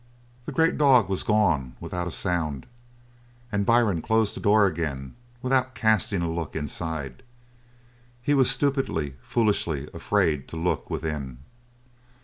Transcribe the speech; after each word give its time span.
The 0.47 0.51
great 0.51 0.79
dog 0.79 1.09
was 1.09 1.21
gone 1.21 1.75
without 1.79 2.07
a 2.07 2.09
sound, 2.09 2.65
and 3.51 3.67
Byrne 3.67 4.01
closed 4.01 4.35
the 4.35 4.39
door 4.39 4.65
again 4.65 5.13
without 5.43 5.75
casting 5.75 6.23
a 6.23 6.27
look 6.31 6.55
inside. 6.55 7.21
He 8.23 8.33
was 8.33 8.49
stupidly, 8.49 9.13
foolishly 9.21 9.87
afraid 9.93 10.47
to 10.47 10.57
look 10.57 10.89
within. 10.89 11.37